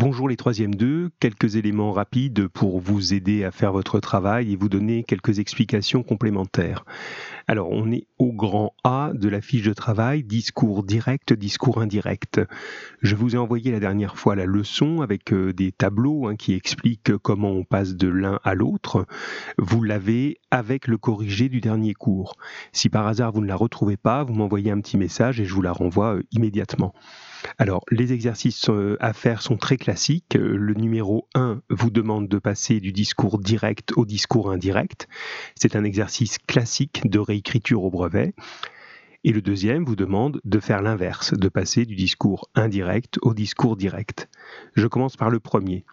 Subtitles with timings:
[0.00, 4.56] Bonjour les troisièmes deux, quelques éléments rapides pour vous aider à faire votre travail et
[4.56, 6.86] vous donner quelques explications complémentaires.
[7.46, 12.40] Alors on est au grand A de la fiche de travail, discours direct, discours indirect.
[13.02, 16.54] Je vous ai envoyé la dernière fois la leçon avec euh, des tableaux hein, qui
[16.54, 19.06] expliquent comment on passe de l'un à l'autre.
[19.58, 22.36] Vous l'avez avec le corrigé du dernier cours.
[22.72, 25.54] Si par hasard vous ne la retrouvez pas, vous m'envoyez un petit message et je
[25.54, 26.94] vous la renvoie euh, immédiatement.
[27.58, 30.34] Alors, les exercices euh, à faire sont très classiques.
[30.34, 35.08] Le numéro 1 vous demande de passer du discours direct au discours indirect.
[35.54, 38.34] C'est un exercice classique de réécriture au brevet.
[39.22, 43.76] Et le deuxième vous demande de faire l'inverse, de passer du discours indirect au discours
[43.76, 44.28] direct.
[44.74, 45.84] Je commence par le premier.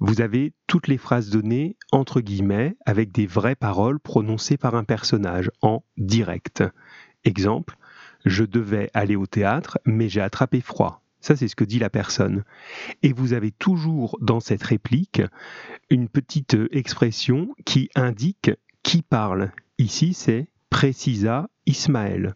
[0.00, 4.84] Vous avez toutes les phrases données entre guillemets avec des vraies paroles prononcées par un
[4.84, 6.64] personnage en direct.
[7.24, 7.76] Exemple,
[8.24, 11.02] je devais aller au théâtre, mais j'ai attrapé froid.
[11.20, 12.44] Ça, c'est ce que dit la personne.
[13.02, 15.22] Et vous avez toujours dans cette réplique
[15.90, 18.50] une petite expression qui indique
[18.82, 19.50] qui parle.
[19.78, 22.34] Ici, c'est précisa Ismaël.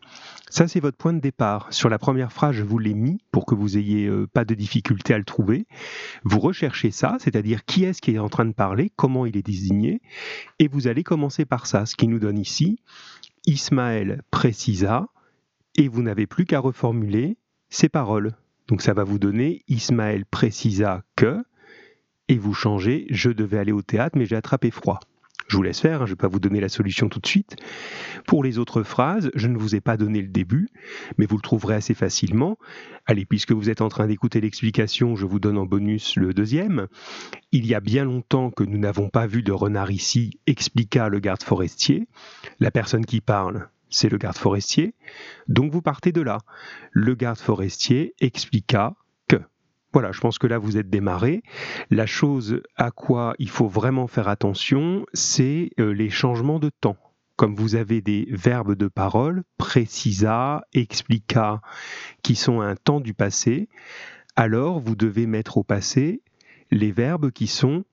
[0.48, 1.70] Ça, c'est votre point de départ.
[1.74, 4.54] Sur la première phrase, je vous l'ai mis pour que vous ayez euh, pas de
[4.54, 5.66] difficulté à le trouver.
[6.24, 9.44] Vous recherchez ça, c'est-à-dire qui est-ce qui est en train de parler, comment il est
[9.44, 10.00] désigné,
[10.58, 12.78] et vous allez commencer par ça, ce qui nous donne ici
[13.44, 15.08] Ismaël précisa
[15.76, 17.36] et vous n'avez plus qu'à reformuler
[17.68, 18.32] ces paroles.
[18.68, 21.44] Donc ça va vous donner Ismaël précisa que,
[22.28, 25.00] et vous changez je devais aller au théâtre mais j'ai attrapé froid.
[25.50, 27.56] Je vous laisse faire, je ne vais pas vous donner la solution tout de suite.
[28.24, 30.68] Pour les autres phrases, je ne vous ai pas donné le début,
[31.18, 32.56] mais vous le trouverez assez facilement.
[33.04, 36.86] Allez, puisque vous êtes en train d'écouter l'explication, je vous donne en bonus le deuxième.
[37.50, 41.18] Il y a bien longtemps que nous n'avons pas vu de renard ici, expliqua le
[41.18, 42.06] garde forestier.
[42.60, 44.94] La personne qui parle, c'est le garde forestier.
[45.48, 46.38] Donc vous partez de là.
[46.92, 48.94] Le garde forestier expliqua.
[49.92, 51.42] Voilà, je pense que là vous êtes démarré.
[51.90, 56.96] La chose à quoi il faut vraiment faire attention, c'est euh, les changements de temps.
[57.36, 61.62] Comme vous avez des verbes de parole, précisa, expliqua,
[62.22, 63.68] qui sont un temps du passé,
[64.36, 66.22] alors vous devez mettre au passé
[66.70, 67.84] les verbes qui sont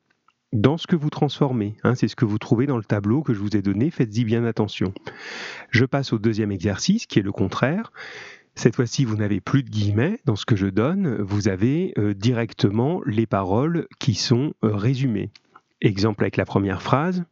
[0.54, 1.76] dans ce que vous transformez.
[1.84, 4.24] Hein, c'est ce que vous trouvez dans le tableau que je vous ai donné, faites-y
[4.24, 4.94] bien attention.
[5.72, 7.92] Je passe au deuxième exercice qui est le contraire.
[8.58, 12.16] Cette fois-ci, vous n'avez plus de guillemets dans ce que je donne, vous avez euh,
[12.16, 15.30] directement les paroles qui sont euh, résumées.
[15.80, 17.24] Exemple avec la première phrase.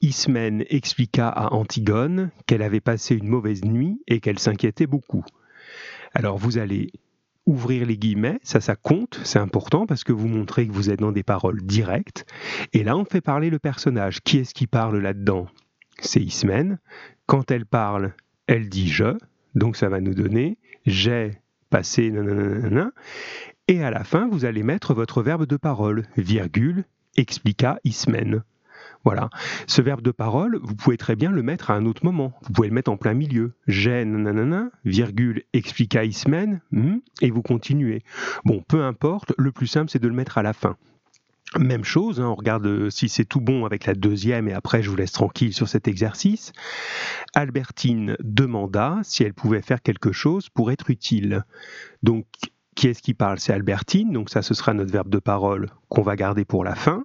[0.00, 5.26] Ismène expliqua à Antigone qu'elle avait passé une mauvaise nuit et qu'elle s'inquiétait beaucoup.
[6.14, 6.90] Alors vous allez
[7.44, 11.00] ouvrir les guillemets, ça, ça compte, c'est important parce que vous montrez que vous êtes
[11.00, 12.24] dans des paroles directes.
[12.72, 14.22] Et là, on fait parler le personnage.
[14.22, 15.48] Qui est-ce qui parle là-dedans?
[16.00, 16.78] C'est Ismène.
[17.26, 18.14] Quand elle parle,
[18.46, 19.18] elle dit je.
[19.56, 21.32] Donc ça va nous donner j'ai
[21.70, 22.92] passé nanana.
[23.68, 26.84] Et à la fin, vous allez mettre votre verbe de parole, virgule,
[27.16, 28.44] expliqua Ismène.
[29.04, 29.30] Voilà.
[29.66, 32.32] Ce verbe de parole, vous pouvez très bien le mettre à un autre moment.
[32.42, 33.52] Vous pouvez le mettre en plein milieu.
[33.66, 38.02] J'ai, nanana, virgule, explica ismen, hmm, et vous continuez.
[38.44, 40.76] Bon, peu importe, le plus simple, c'est de le mettre à la fin.
[41.54, 44.82] Même chose, hein, on regarde euh, si c'est tout bon avec la deuxième et après
[44.82, 46.52] je vous laisse tranquille sur cet exercice.
[47.34, 51.44] Albertine demanda si elle pouvait faire quelque chose pour être utile.
[52.02, 52.26] Donc,
[52.74, 53.38] qui est-ce qui parle?
[53.38, 56.74] C'est Albertine, donc ça ce sera notre verbe de parole qu'on va garder pour la
[56.74, 57.04] fin.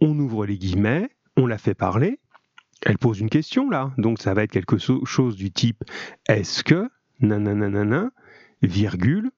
[0.00, 2.18] On ouvre les guillemets, on la fait parler,
[2.82, 5.84] elle pose une question là, donc ça va être quelque chose du type
[6.28, 8.10] est-ce que, nanana,
[8.62, 9.30] virgule,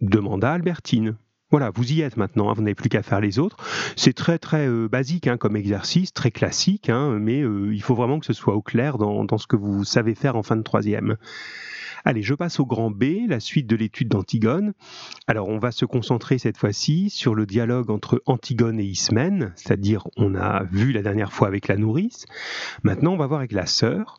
[0.00, 1.16] demanda Albertine.
[1.50, 3.56] Voilà, vous y êtes maintenant, hein, vous n'avez plus qu'à faire les autres.
[3.96, 7.94] C'est très très euh, basique hein, comme exercice, très classique, hein, mais euh, il faut
[7.94, 10.56] vraiment que ce soit au clair dans, dans, ce que vous savez faire en fin
[10.56, 11.16] de troisième.
[12.06, 14.74] Allez, je passe au grand B, la suite de l'étude d'Antigone.
[15.26, 20.06] Alors, on va se concentrer cette fois-ci sur le dialogue entre Antigone et Ismène, c'est-à-dire
[20.18, 22.26] on a vu la dernière fois avec la nourrice.
[22.82, 24.18] Maintenant, on va voir avec la sœur.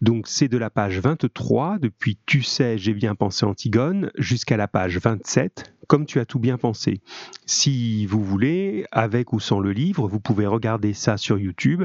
[0.00, 4.66] Donc, c'est de la page 23, depuis Tu sais, j'ai bien pensé Antigone, jusqu'à la
[4.66, 7.00] page 27, comme tu as tout bien pensé.
[7.44, 11.84] Si vous voulez, avec ou sans le livre, vous pouvez regarder ça sur YouTube.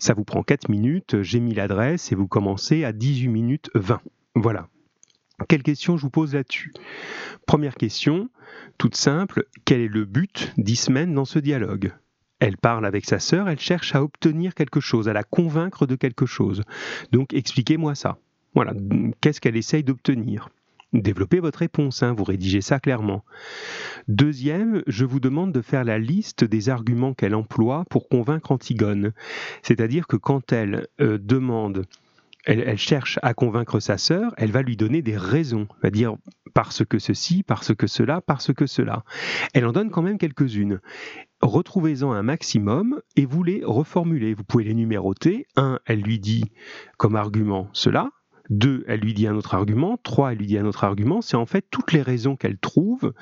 [0.00, 1.22] Ça vous prend 4 minutes.
[1.22, 4.00] J'ai mis l'adresse et vous commencez à 18 minutes 20.
[4.34, 4.68] Voilà.
[5.48, 6.72] Quelle question je vous pose là-dessus?
[7.46, 8.28] Première question,
[8.78, 11.92] toute simple, quel est le but d'Ismène dans ce dialogue?
[12.42, 15.94] Elle parle avec sa sœur, elle cherche à obtenir quelque chose, à la convaincre de
[15.94, 16.62] quelque chose.
[17.12, 18.18] Donc expliquez-moi ça.
[18.56, 18.74] Voilà,
[19.20, 20.48] qu'est-ce qu'elle essaye d'obtenir?
[20.92, 23.24] Développez votre réponse, hein, vous rédigez ça clairement.
[24.08, 29.12] Deuxième, je vous demande de faire la liste des arguments qu'elle emploie pour convaincre Antigone.
[29.62, 31.86] C'est-à-dire que quand elle euh, demande
[32.44, 36.16] elle, cherche à convaincre sa sœur, elle va lui donner des raisons, elle va dire
[36.54, 39.04] parce que ceci, parce que cela, parce que cela.
[39.54, 40.80] Elle en donne quand même quelques-unes.
[41.42, 44.32] Retrouvez-en un maximum et vous les reformulez.
[44.32, 45.46] Vous pouvez les numéroter.
[45.56, 46.44] Un, elle lui dit
[46.98, 48.10] comme argument cela.
[48.48, 49.98] Deux, elle lui dit un autre argument.
[50.02, 51.20] Trois, elle lui dit un autre argument.
[51.20, 53.12] C'est en fait toutes les raisons qu'elle trouve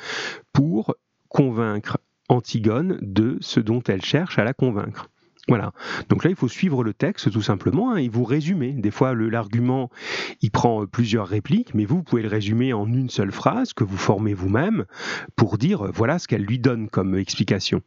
[0.52, 0.94] pour
[1.28, 5.08] convaincre Antigone de ce dont elle cherche à la convaincre.
[5.48, 5.72] Voilà.
[6.08, 8.72] Donc là, il faut suivre le texte tout simplement hein, et vous résumer.
[8.72, 9.90] Des fois, l'argument,
[10.42, 13.82] il prend euh, plusieurs répliques, mais vous, pouvez le résumer en une seule phrase que
[13.82, 14.84] vous formez vous-même
[15.34, 17.82] pour dire voilà ce qu'elle lui donne comme explication.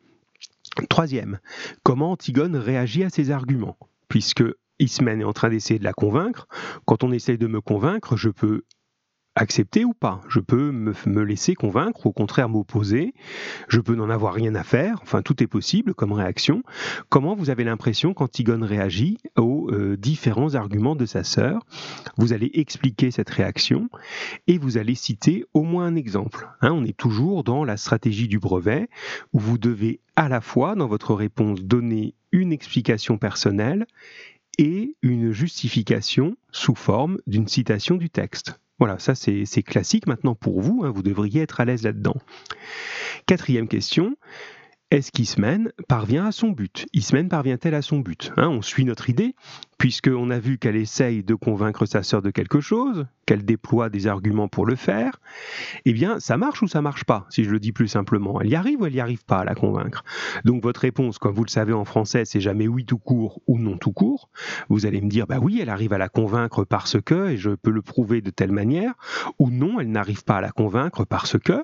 [0.89, 1.39] Troisième,
[1.83, 3.77] comment Antigone réagit à ces arguments?
[4.07, 4.43] Puisque
[4.79, 6.47] Ismène est en train d'essayer de la convaincre.
[6.85, 8.63] Quand on essaye de me convaincre, je peux
[9.35, 10.21] accepter ou pas.
[10.29, 13.13] Je peux me, laisser convaincre, au contraire m'opposer.
[13.67, 14.99] Je peux n'en avoir rien à faire.
[15.01, 16.63] Enfin, tout est possible comme réaction.
[17.09, 21.65] Comment vous avez l'impression qu'Antigone réagit aux euh, différents arguments de sa sœur?
[22.17, 23.89] Vous allez expliquer cette réaction
[24.47, 26.47] et vous allez citer au moins un exemple.
[26.61, 28.89] Hein, on est toujours dans la stratégie du brevet
[29.33, 33.87] où vous devez à la fois, dans votre réponse, donner une explication personnelle
[34.59, 38.59] et une justification sous forme d'une citation du texte.
[38.83, 42.17] Voilà, ça c'est classique maintenant pour vous, hein, vous devriez être à l'aise là-dedans.
[43.27, 44.17] Quatrième question,
[44.91, 46.85] est-ce qu'Ismène parvient à son but?
[46.91, 48.33] Ismène parvient-elle à son but?
[48.35, 49.35] Hein, On suit notre idée,
[49.83, 54.07] puisqu'on a vu qu'elle essaye de convaincre sa sœur de quelque chose, qu'elle déploie des
[54.07, 55.19] arguments pour le faire.
[55.83, 58.39] Eh bien, ça marche ou ça marche pas, si je le dis plus simplement.
[58.39, 60.05] Elle y arrive ou elle n'y arrive pas à la convaincre
[60.45, 63.59] Donc votre réponse, comme vous le savez en français, c'est jamais oui tout court ou
[63.59, 64.29] non tout court.
[64.69, 67.49] Vous allez me dire, bah oui, elle arrive à la convaincre parce que, et je
[67.49, 68.93] peux le prouver de telle manière,
[69.37, 71.61] ou non, elle n'arrive pas à la convaincre parce que,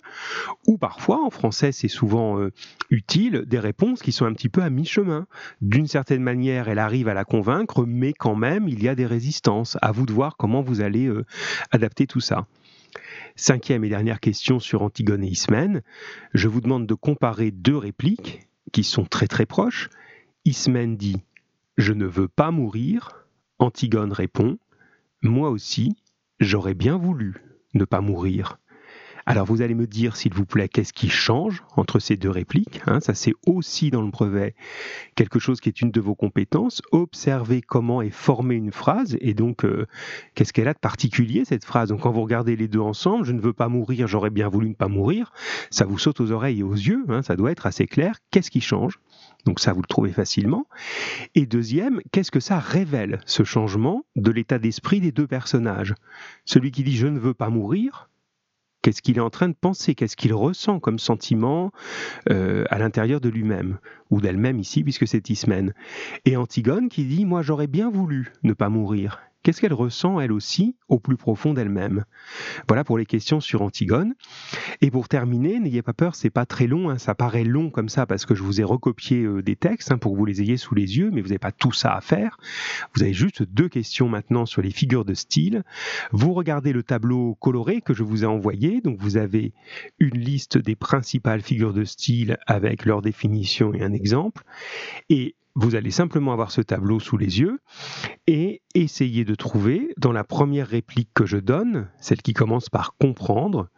[0.67, 2.51] ou parfois, en français, c'est souvent euh,
[2.89, 5.25] utile des réponses qui sont un petit peu à mi-chemin.
[5.61, 9.05] D'une certaine manière, elle arrive à la convaincre, mais quand même, il y a des
[9.05, 9.77] résistances.
[9.81, 11.25] À vous de voir comment vous allez euh,
[11.71, 12.45] adapter tout ça.
[13.35, 15.81] Cinquième et dernière question sur Antigone et Ismène.
[16.33, 19.89] Je vous demande de comparer deux répliques qui sont très très proches.
[20.45, 21.23] Ismène dit
[21.77, 23.25] Je ne veux pas mourir.
[23.59, 24.57] Antigone répond
[25.21, 25.95] Moi aussi,
[26.39, 28.59] j'aurais bien voulu ne pas mourir.
[29.29, 32.81] Alors vous allez me dire, s'il vous plaît, qu'est-ce qui change entre ces deux répliques
[32.87, 32.99] hein?
[32.99, 34.55] Ça, c'est aussi dans le brevet
[35.13, 36.81] quelque chose qui est une de vos compétences.
[36.91, 39.85] Observer comment est formée une phrase et donc euh,
[40.33, 41.89] qu'est-ce qu'elle a de particulier cette phrase?
[41.89, 44.67] Donc quand vous regardez les deux ensemble, je ne veux pas mourir, j'aurais bien voulu
[44.69, 45.31] ne pas mourir,
[45.69, 48.15] ça vous saute aux oreilles et aux yeux, hein, ça doit être assez clair.
[48.31, 48.99] Qu'est-ce qui change?
[49.45, 50.65] Donc ça, vous le trouvez facilement.
[51.35, 55.93] Et deuxième, qu'est-ce que ça révèle, ce changement de l'état d'esprit des deux personnages?
[56.45, 58.09] Celui qui dit je ne veux pas mourir,
[58.81, 59.93] Qu'est-ce qu'il est en train de penser?
[59.93, 61.71] Qu'est-ce qu'il ressent comme sentiment
[62.29, 63.79] euh, à l'intérieur de lui-même
[64.09, 65.73] ou d'elle-même ici, puisque c'est Ismène
[66.25, 69.28] Et Antigone qui dit Moi, j'aurais bien voulu ne pas mourir.
[69.41, 72.03] Qu'est-ce qu'elle ressent elle aussi au plus profond d'elle-même?
[72.67, 74.13] Voilà pour les questions sur Antigone.
[74.81, 77.87] Et pour terminer, n'ayez pas peur, c'est pas très long, hein, ça paraît long comme
[77.87, 80.41] ça parce que je vous ai recopié euh, des textes hein, pour que vous les
[80.41, 82.37] ayez sous les yeux, mais vous n'avez pas tout ça à faire.
[82.95, 85.63] Vous avez juste deux questions maintenant sur les figures de style.
[86.11, 89.53] Vous regardez le tableau coloré que je vous ai envoyé, donc vous avez
[89.99, 94.43] une liste des principales figures de style avec leur définition et un exemple.
[95.09, 97.59] Et vous allez simplement avoir ce tableau sous les yeux
[98.27, 102.95] et essayer de trouver, dans la première réplique que je donne, celle qui commence par
[102.97, 103.69] comprendre,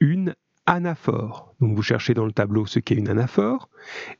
[0.00, 0.34] une
[0.68, 1.54] anaphore.
[1.60, 3.70] Donc vous cherchez dans le tableau ce qu'est une anaphore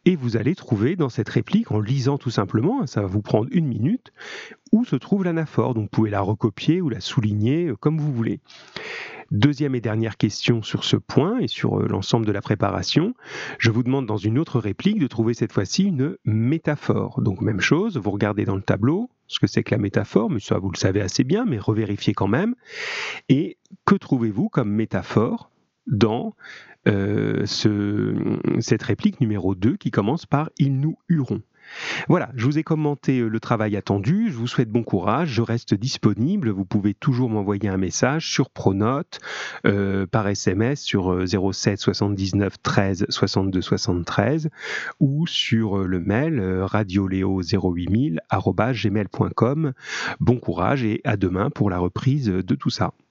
[0.06, 3.48] et vous allez trouver dans cette réplique, en lisant tout simplement, ça va vous prendre
[3.52, 4.12] une minute,
[4.72, 5.74] où se trouve l'anaphore.
[5.74, 8.40] Donc vous pouvez la recopier ou la souligner euh, comme vous voulez.
[9.30, 13.14] Deuxième et dernière question sur ce point et sur euh, l'ensemble de la préparation.
[13.58, 17.20] Je vous demande dans une autre réplique de trouver cette fois-ci une métaphore.
[17.20, 20.40] Donc même chose, vous regardez dans le tableau ce que c'est que la métaphore, mais
[20.40, 22.54] ça vous le savez assez bien, mais revérifiez quand même.
[23.28, 25.50] Et que trouvez-vous comme métaphore
[25.86, 26.34] dans
[26.86, 31.42] euh, cette réplique numéro 2 qui commence par Ils nous hurons
[32.08, 35.42] voilà, je vous ai commenté euh, le travail attendu, je vous souhaite bon courage, je
[35.42, 39.20] reste disponible, vous pouvez toujours m'envoyer un message sur Pronote,
[39.66, 44.50] euh, par SMS sur 07 79 13 62 73
[45.00, 49.72] ou sur euh, le mail radioleo 08000 gmail.com.
[50.20, 52.92] Bon courage et à demain pour la reprise de tout ça.